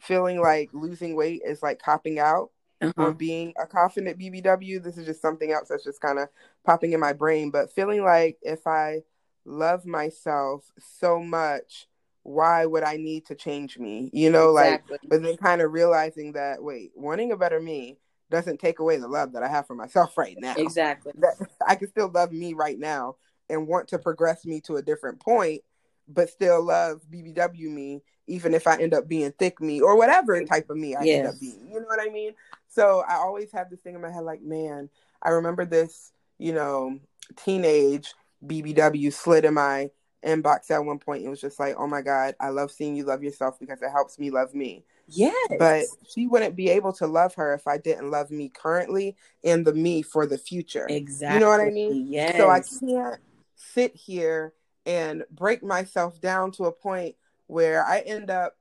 [0.00, 2.50] feeling like losing weight is like copping out
[2.82, 3.02] uh-huh.
[3.02, 4.82] or being a confident BBW.
[4.82, 6.28] This is just something else that's just kind of
[6.64, 7.50] popping in my brain.
[7.50, 9.02] But feeling like if I
[9.44, 11.88] love myself so much,
[12.22, 14.10] why would I need to change me?
[14.12, 14.92] You know, exactly.
[14.94, 17.98] like, but then kind of realizing that, wait, wanting a better me
[18.30, 20.54] doesn't take away the love that I have for myself right now.
[20.56, 21.12] Exactly.
[21.16, 21.34] That
[21.68, 23.16] I can still love me right now
[23.48, 25.62] and want to progress me to a different point,
[26.08, 30.42] but still love BBW me, even if I end up being thick me or whatever
[30.44, 31.18] type of me I yes.
[31.18, 31.68] end up being.
[31.68, 32.32] You know what I mean?
[32.74, 34.88] So I always have this thing in my head like, man,
[35.22, 36.98] I remember this, you know,
[37.36, 38.14] teenage
[38.46, 39.90] BBW slid in my
[40.24, 41.24] inbox at one point.
[41.24, 43.90] It was just like, oh my God, I love seeing you love yourself because it
[43.90, 44.84] helps me love me.
[45.08, 45.48] Yes.
[45.58, 49.66] But she wouldn't be able to love her if I didn't love me currently and
[49.66, 50.86] the me for the future.
[50.88, 51.34] Exactly.
[51.34, 52.06] You know what I mean?
[52.08, 52.38] Yes.
[52.38, 53.20] So I can't
[53.56, 54.54] sit here
[54.86, 57.16] and break myself down to a point
[57.48, 58.56] where I end up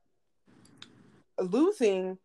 [1.40, 2.18] losing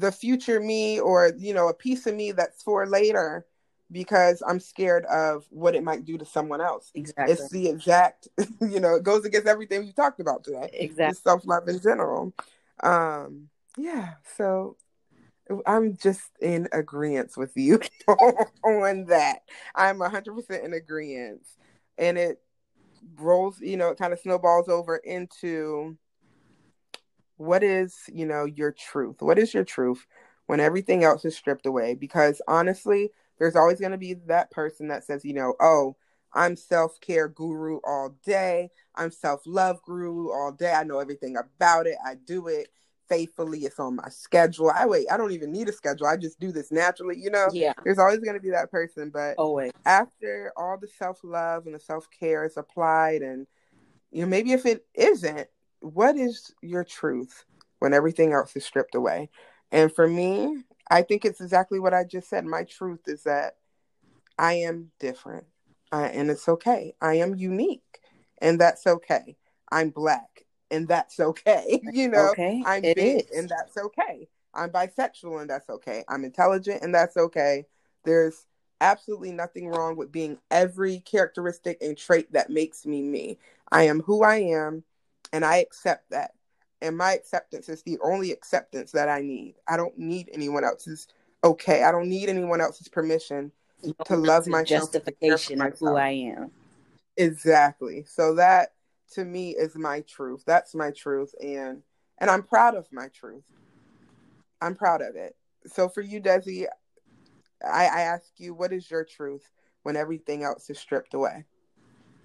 [0.00, 3.46] the future me or, you know, a piece of me that's for later
[3.92, 6.90] because I'm scared of what it might do to someone else.
[6.94, 7.32] Exactly.
[7.32, 8.28] It's the exact,
[8.60, 10.70] you know, it goes against everything we talked about today.
[10.72, 11.18] Exactly.
[11.22, 12.32] Self love in general.
[12.82, 14.76] Um, yeah, so
[15.66, 17.80] I'm just in agreement with you
[18.64, 19.40] on that.
[19.74, 21.46] I'm 100% in agreement.
[21.98, 22.40] And it
[23.16, 25.96] rolls, you know, it kind of snowballs over into
[27.40, 29.16] what is, you know, your truth?
[29.20, 30.06] What is your truth
[30.46, 31.94] when everything else is stripped away?
[31.94, 35.96] Because honestly, there's always going to be that person that says, you know, oh,
[36.34, 38.68] I'm self care guru all day.
[38.94, 40.72] I'm self love guru all day.
[40.72, 41.96] I know everything about it.
[42.06, 42.68] I do it
[43.08, 43.60] faithfully.
[43.60, 44.70] It's on my schedule.
[44.70, 45.06] I wait.
[45.10, 46.08] I don't even need a schedule.
[46.08, 47.16] I just do this naturally.
[47.18, 47.48] You know.
[47.54, 47.72] Yeah.
[47.84, 51.74] There's always going to be that person, but always after all the self love and
[51.74, 53.46] the self care is applied, and
[54.12, 55.48] you know maybe if it isn't,
[55.80, 57.44] what is your truth
[57.78, 59.30] when everything else is stripped away?
[59.72, 62.44] And for me, I think it's exactly what I just said.
[62.44, 63.56] My truth is that
[64.38, 65.44] I am different,
[65.92, 66.94] uh, and it's okay.
[67.00, 68.00] I am unique,
[68.38, 69.36] and that's okay.
[69.70, 71.80] I'm black and that's okay.
[71.92, 72.62] You know, okay.
[72.64, 73.30] I'm big is.
[73.36, 74.28] and that's okay.
[74.54, 76.04] I'm bisexual and that's okay.
[76.08, 77.66] I'm intelligent and that's okay.
[78.04, 78.46] There's
[78.80, 83.38] absolutely nothing wrong with being every characteristic and trait that makes me me.
[83.70, 84.84] I am who I am
[85.32, 86.32] and I accept that.
[86.82, 89.56] And my acceptance is the only acceptance that I need.
[89.68, 91.06] I don't need anyone else's
[91.44, 91.84] okay.
[91.84, 93.52] I don't need anyone else's permission
[94.04, 94.92] to love myself.
[94.92, 96.50] Justification of who I am.
[97.16, 98.04] Exactly.
[98.08, 98.72] So that
[99.12, 100.42] to me is my truth.
[100.46, 101.82] That's my truth and
[102.18, 103.44] and I'm proud of my truth.
[104.60, 105.36] I'm proud of it.
[105.66, 106.66] So for you, Desi,
[107.64, 109.48] I, I ask you, what is your truth
[109.82, 111.44] when everything else is stripped away?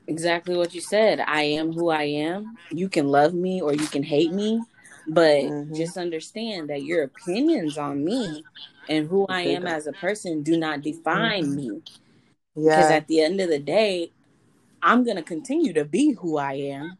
[0.08, 1.20] Exactly what you said.
[1.20, 2.58] I am who I am.
[2.70, 4.62] You can love me or you can hate me,
[5.08, 5.74] but mm-hmm.
[5.74, 8.44] just understand that your opinions on me
[8.88, 11.56] and who I am as a person do not define mm-hmm.
[11.56, 11.82] me.
[12.56, 12.76] Yeah.
[12.76, 14.12] Because at the end of the day,
[14.82, 16.98] I'm going to continue to be who I am.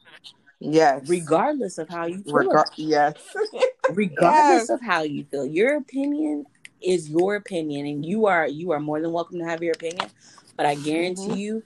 [0.60, 1.08] Yes.
[1.08, 2.34] Regardless of how you feel.
[2.34, 3.14] Regar- yes.
[3.92, 4.70] regardless yes.
[4.70, 5.46] of how you feel.
[5.46, 6.46] Your opinion
[6.82, 10.10] is your opinion and you are you are more than welcome to have your opinion,
[10.58, 11.34] but I guarantee mm-hmm.
[11.36, 11.64] you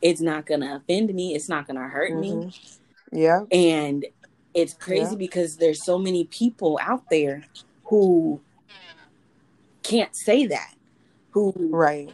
[0.00, 2.48] it's not going to offend me, it's not going to hurt mm-hmm.
[2.48, 2.54] me.
[3.12, 3.44] Yeah.
[3.50, 4.06] And
[4.54, 5.16] it's crazy yeah.
[5.16, 7.44] because there's so many people out there
[7.84, 8.40] who
[9.82, 10.74] can't say that.
[11.32, 12.10] Who Right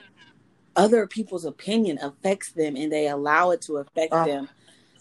[0.77, 4.49] other people's opinion affects them and they allow it to affect uh, them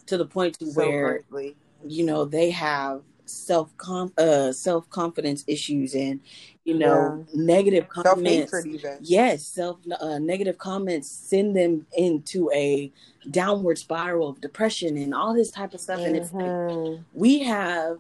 [0.06, 1.56] to the point to so where greatly.
[1.86, 6.20] you know they have self com uh self confidence issues and
[6.66, 7.42] you know yeah.
[7.42, 8.54] negative comments
[9.02, 12.92] yes self uh, negative comments send them into a
[13.32, 16.08] downward spiral of depression and all this type of stuff mm-hmm.
[16.08, 17.02] and it's like mm-hmm.
[17.14, 18.00] we have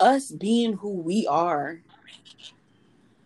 [0.00, 1.80] us being who we are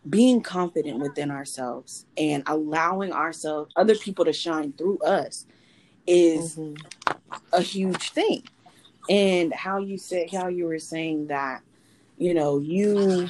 [0.09, 5.47] being confident within ourselves and allowing ourselves other people to shine through us
[6.07, 7.13] is mm-hmm.
[7.53, 8.43] a huge thing
[9.09, 11.63] and how you said how you were saying that
[12.19, 13.29] you know you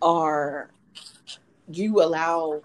[0.00, 0.70] are
[1.70, 2.62] you allow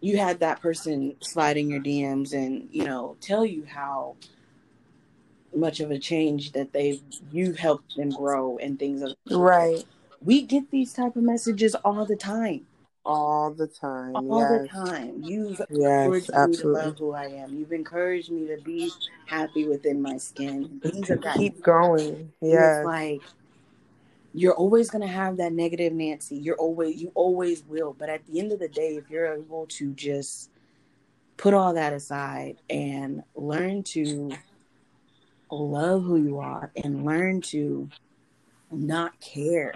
[0.00, 4.16] you had that person slide in your DMs and you know tell you how
[5.54, 7.00] much of a change that they
[7.32, 9.84] you helped them grow and things of right
[10.26, 12.66] we get these type of messages all the time.
[13.08, 14.16] All the time.
[14.16, 14.62] All yes.
[14.62, 15.22] the time.
[15.22, 16.50] You've yes, encouraged absolutely.
[16.50, 17.56] me to love who I am.
[17.56, 18.90] You've encouraged me to be
[19.26, 20.80] happy within my skin.
[20.82, 21.36] Things that.
[21.36, 22.32] Keep going.
[22.40, 22.82] Yeah.
[22.84, 23.22] like
[24.36, 26.36] you're always gonna have that negative Nancy.
[26.36, 27.94] You're always you always will.
[27.98, 30.50] But at the end of the day, if you're able to just
[31.36, 34.32] put all that aside and learn to
[35.50, 37.88] love who you are and learn to
[38.70, 39.72] not care,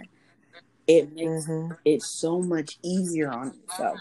[0.91, 1.73] it makes mm-hmm.
[1.85, 4.01] it so much easier on yourself.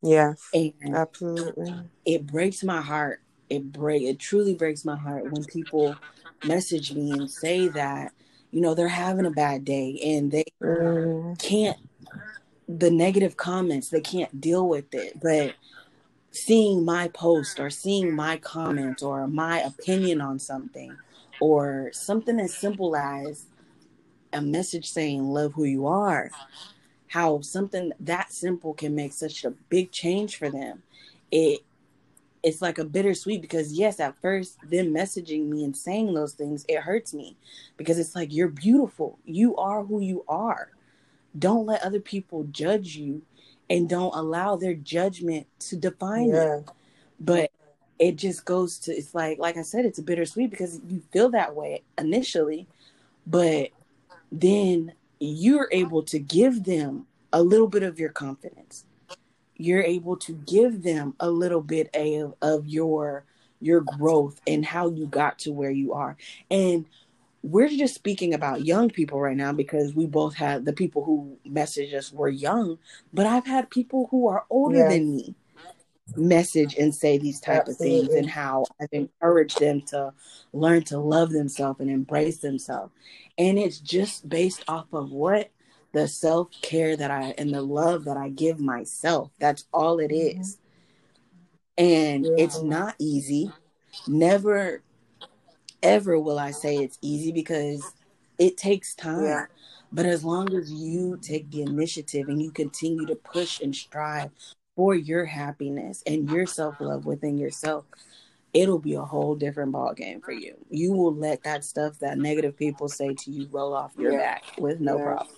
[0.00, 1.74] Yeah, And absolutely.
[2.04, 3.20] It breaks my heart.
[3.50, 5.96] It break it truly breaks my heart when people
[6.44, 8.12] message me and say that,
[8.52, 11.36] you know, they're having a bad day and they mm.
[11.40, 11.78] can't
[12.68, 15.20] the negative comments, they can't deal with it.
[15.20, 15.54] But
[16.30, 20.96] seeing my post or seeing my comment or my opinion on something
[21.40, 23.46] or something as simple as
[24.36, 26.30] a message saying love who you are
[27.08, 30.82] how something that simple can make such a big change for them
[31.30, 31.60] it
[32.42, 36.64] it's like a bittersweet because yes at first them messaging me and saying those things
[36.68, 37.36] it hurts me
[37.76, 40.70] because it's like you're beautiful you are who you are
[41.38, 43.22] don't let other people judge you
[43.68, 46.56] and don't allow their judgment to define yeah.
[46.56, 46.64] you.
[47.18, 47.50] But
[47.98, 51.30] it just goes to it's like like I said, it's a bittersweet because you feel
[51.30, 52.66] that way initially,
[53.26, 53.70] but
[54.30, 58.84] then you're able to give them a little bit of your confidence.
[59.56, 63.24] You're able to give them a little bit of, of your
[63.60, 66.16] your growth and how you got to where you are.
[66.50, 66.84] And
[67.42, 71.38] we're just speaking about young people right now because we both had the people who
[71.48, 72.78] messaged us were young,
[73.14, 74.92] but I've had people who are older yes.
[74.92, 75.34] than me
[76.14, 77.98] message and say these type Absolutely.
[77.98, 80.12] of things and how I've encouraged them to
[80.52, 82.92] learn to love themselves and embrace themselves.
[83.38, 85.50] And it's just based off of what
[85.92, 89.30] the self-care that I and the love that I give myself.
[89.38, 90.58] That's all it is.
[91.78, 91.84] mm-hmm.
[91.84, 92.44] And yeah.
[92.44, 93.50] it's not easy.
[94.06, 94.82] Never
[95.82, 97.92] ever will I say it's easy because
[98.38, 99.24] it takes time.
[99.24, 99.46] Yeah.
[99.92, 104.30] But as long as you take the initiative and you continue to push and strive
[104.76, 107.86] for your happiness and your self love within yourself,
[108.52, 110.54] it'll be a whole different ball game for you.
[110.70, 114.18] You will let that stuff that negative people say to you roll off your yeah.
[114.18, 115.04] back with no yeah.
[115.04, 115.36] problem.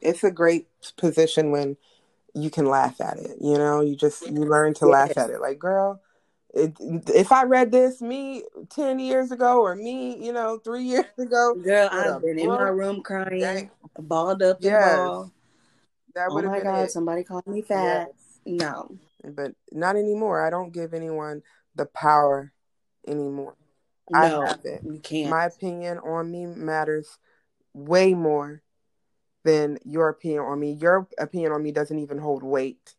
[0.00, 1.76] It's a great position when
[2.34, 3.38] you can laugh at it.
[3.40, 5.40] You know, you just you learn to laugh at it.
[5.40, 6.02] Like, girl,
[6.52, 11.06] it, if I read this me 10 years ago or me, you know, three years
[11.18, 11.54] ago.
[11.54, 13.70] Girl, I've been in my room crying, dang.
[13.98, 14.96] balled up the yes.
[14.96, 15.32] ball.
[16.14, 16.90] That oh my God, it.
[16.92, 18.08] somebody called me fat.
[18.08, 18.23] Yes.
[18.46, 18.96] No.
[19.22, 20.44] But not anymore.
[20.44, 21.42] I don't give anyone
[21.74, 22.52] the power
[23.06, 23.56] anymore.
[24.10, 24.82] No, I have it.
[24.84, 25.30] You can't.
[25.30, 27.18] My opinion on me matters
[27.72, 28.62] way more
[29.44, 30.72] than your opinion on me.
[30.72, 32.94] Your opinion on me doesn't even hold weight.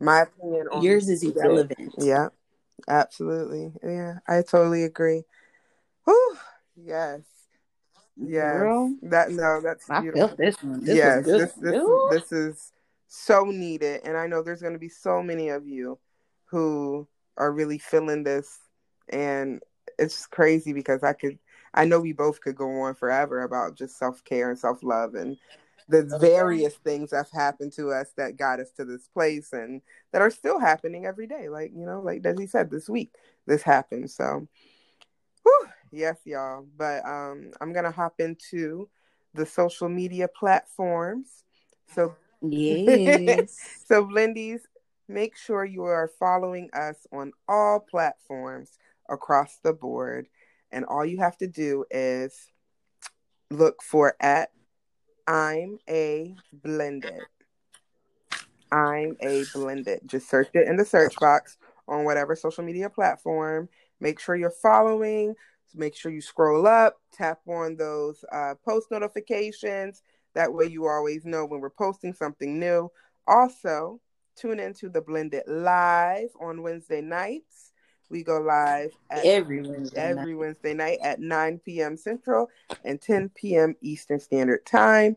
[0.00, 1.94] My opinion on yours is irrelevant.
[1.98, 2.28] Yeah.
[2.88, 3.72] Absolutely.
[3.82, 5.24] Yeah, I totally agree.
[6.04, 6.36] Whew.
[6.76, 7.22] Yes.
[8.16, 8.52] Yes.
[8.52, 10.28] Girl, that no, that's I beautiful.
[10.28, 10.84] felt this one.
[10.84, 12.72] This yes, this this, this is
[13.08, 15.98] so needed, and I know there's going to be so many of you
[16.46, 18.58] who are really feeling this,
[19.08, 19.60] and
[19.98, 21.38] it's crazy because I could,
[21.74, 25.14] I know we both could go on forever about just self care and self love
[25.14, 25.36] and
[25.88, 29.80] the various things that have happened to us that got us to this place and
[30.12, 31.48] that are still happening every day.
[31.48, 33.14] Like, you know, like Desi said, this week
[33.46, 34.10] this happened.
[34.10, 34.48] So
[35.44, 36.66] whew, yes, y'all.
[36.76, 38.88] But um I'm gonna hop into
[39.34, 41.44] the social media platforms.
[41.94, 43.56] So yes.
[43.86, 44.60] so Blendies,
[45.08, 50.26] make sure you are following us on all platforms across the board.
[50.72, 52.50] And all you have to do is
[53.50, 54.50] look for at
[55.26, 57.22] I'm a blended.
[58.70, 60.00] I'm a blended.
[60.06, 61.56] Just search it in the search box
[61.88, 63.68] on whatever social media platform.
[64.00, 65.34] Make sure you're following.
[65.74, 70.02] Make sure you scroll up, tap on those uh, post notifications.
[70.36, 72.92] That way, you always know when we're posting something new.
[73.26, 74.00] Also,
[74.36, 77.72] tune into the Blended Live on Wednesday nights.
[78.10, 80.38] We go live every Wednesday every night.
[80.38, 81.96] Wednesday night at 9 p.m.
[81.96, 82.50] Central
[82.84, 83.76] and 10 p.m.
[83.80, 85.16] Eastern Standard Time.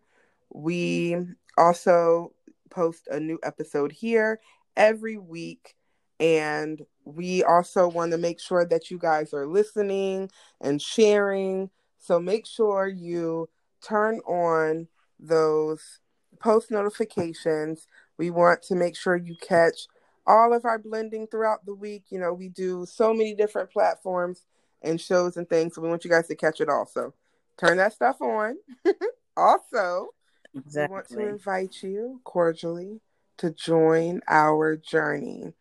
[0.53, 1.17] We
[1.57, 2.31] also
[2.69, 4.39] post a new episode here
[4.77, 5.75] every week.
[6.21, 11.69] And we also want to make sure that you guys are listening and sharing.
[11.97, 13.49] So make sure you
[13.81, 14.87] turn on
[15.19, 15.99] those
[16.39, 17.87] post notifications.
[18.17, 19.87] We want to make sure you catch
[20.25, 22.05] all of our blending throughout the week.
[22.09, 24.43] You know, we do so many different platforms
[24.81, 25.75] and shows and things.
[25.75, 26.85] So we want you guys to catch it all.
[26.85, 27.13] So
[27.57, 28.57] turn that stuff on.
[29.37, 30.09] also,
[30.55, 30.87] exactly.
[30.87, 33.01] we want to invite you cordially
[33.37, 35.53] to join our journey.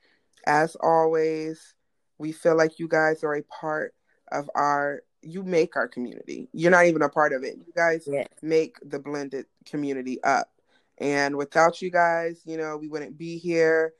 [0.47, 1.75] As always,
[2.19, 3.95] we feel like you guys are a part
[4.31, 6.49] of our you make our community.
[6.53, 7.57] You're not even a part of it.
[7.57, 8.29] You guys yes.
[8.43, 10.51] make the blended community up.
[10.99, 13.93] And without you guys, you know, we wouldn't be here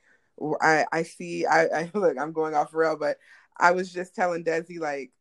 [0.61, 3.17] I I see I, I look I'm going off rail, but
[3.57, 5.11] I was just telling Desi like,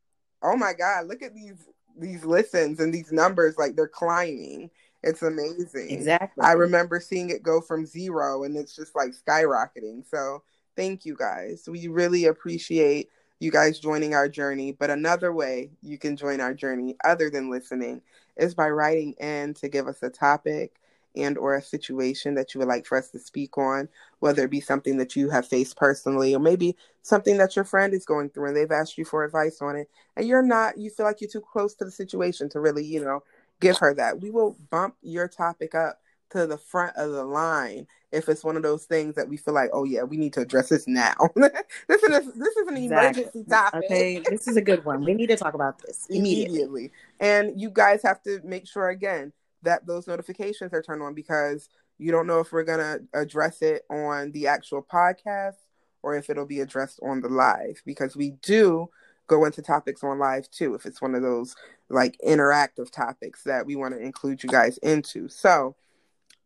[0.42, 4.70] oh my god, look at these these listens and these numbers like they're climbing.
[5.02, 5.90] It's amazing.
[5.90, 6.44] Exactly.
[6.44, 10.08] I remember seeing it go from zero and it's just like skyrocketing.
[10.08, 10.42] So
[10.76, 11.68] thank you guys.
[11.68, 13.08] We really appreciate
[13.40, 14.72] you guys joining our journey.
[14.72, 18.02] But another way you can join our journey other than listening
[18.36, 20.80] is by writing in to give us a topic
[21.16, 23.88] and or a situation that you would like for us to speak on
[24.20, 27.94] whether it be something that you have faced personally or maybe something that your friend
[27.94, 30.90] is going through and they've asked you for advice on it and you're not you
[30.90, 33.22] feel like you're too close to the situation to really you know
[33.60, 36.00] give her that we will bump your topic up
[36.30, 39.54] to the front of the line if it's one of those things that we feel
[39.54, 41.14] like, oh yeah, we need to address this now.
[41.36, 43.22] this is a, this is an exactly.
[43.22, 43.84] emergency topic.
[43.84, 45.04] Okay, this is a good one.
[45.04, 46.44] We need to talk about this immediately.
[46.44, 46.92] immediately.
[47.20, 51.68] And you guys have to make sure again that those notifications are turned on because
[51.98, 55.56] you don't know if we're gonna address it on the actual podcast
[56.02, 58.88] or if it'll be addressed on the live because we do
[59.26, 61.54] go into topics on live too if it's one of those
[61.90, 65.28] like interactive topics that we want to include you guys into.
[65.28, 65.76] So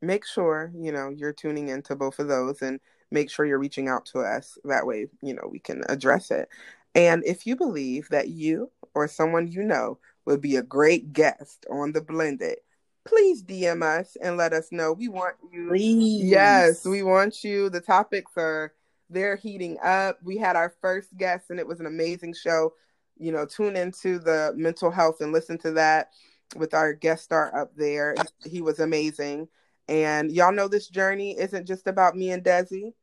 [0.02, 2.80] make sure you know you're tuning into both of those and
[3.10, 4.58] make sure you're reaching out to us.
[4.64, 6.48] That way you know we can address it.
[6.94, 11.64] And if you believe that you or someone you know would be a great guest
[11.70, 12.58] on the blended
[13.04, 14.92] please dm us and let us know.
[14.92, 16.24] We want you please.
[16.24, 17.70] yes we want you.
[17.70, 18.74] The topics are
[19.10, 20.18] they're heating up.
[20.22, 22.74] We had our first guest and it was an amazing show.
[23.18, 26.10] You know tune into the mental health and listen to that
[26.56, 28.14] with our guest star up there.
[28.44, 29.48] He was amazing
[29.92, 32.94] and y'all know this journey isn't just about me and Desi.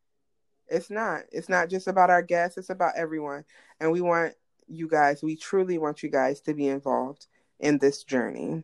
[0.67, 1.21] It's not.
[1.31, 2.57] It's not just about our guests.
[2.57, 3.45] It's about everyone.
[3.79, 4.33] And we want
[4.67, 7.27] you guys, we truly want you guys to be involved
[7.59, 8.63] in this journey.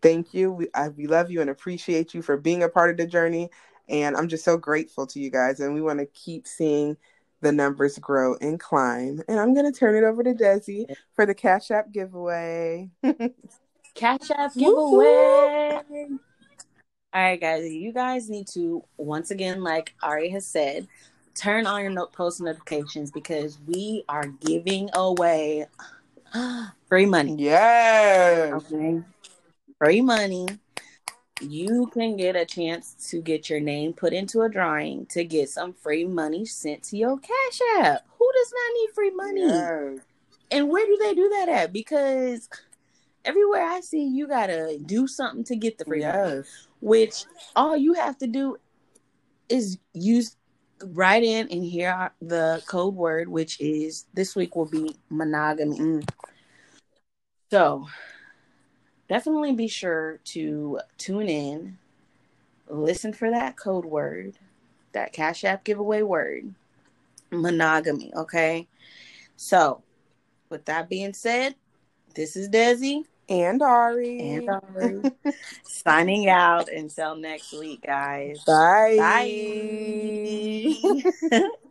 [0.00, 0.50] Thank you.
[0.50, 3.50] We, I, we love you and appreciate you for being a part of the journey.
[3.90, 5.60] And I'm just so grateful to you guys.
[5.60, 6.96] And we want to keep seeing
[7.42, 9.20] the numbers grow and climb.
[9.28, 12.88] And I'm going to turn it over to Desi for the Cash App giveaway.
[13.94, 16.08] Cash App giveaway.
[17.14, 20.88] All right, guys, you guys need to once again, like Ari has said,
[21.34, 25.66] turn on your post notifications because we are giving away
[26.88, 27.36] free money.
[27.38, 28.54] Yes.
[28.54, 29.02] Okay.
[29.76, 30.46] Free money.
[31.42, 35.50] You can get a chance to get your name put into a drawing to get
[35.50, 38.06] some free money sent to your Cash App.
[38.18, 39.42] Who does not need free money?
[39.42, 39.98] Yes.
[40.50, 41.72] And where do they do that at?
[41.74, 42.48] Because
[43.22, 46.14] everywhere I see, you gotta do something to get the free yes.
[46.14, 46.44] money
[46.82, 47.24] which
[47.54, 48.56] all you have to do
[49.48, 50.36] is use
[50.84, 56.02] write in and hear the code word, which is this week will be monogamy.
[57.50, 57.86] So
[59.08, 61.78] definitely be sure to tune in,
[62.68, 64.34] listen for that code word,
[64.90, 66.52] that Cash App giveaway word,
[67.30, 68.12] monogamy.
[68.16, 68.66] Okay.
[69.36, 69.82] So,
[70.50, 71.54] with that being said,
[72.14, 73.04] this is Desi.
[73.28, 74.20] And Ari.
[74.20, 75.02] And Ari.
[75.64, 78.42] Signing out until next week, guys.
[78.44, 78.96] Bye.
[81.32, 81.48] Bye.